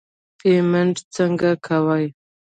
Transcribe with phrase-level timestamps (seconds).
[0.39, 2.05] پیمنټ څنګه کوې.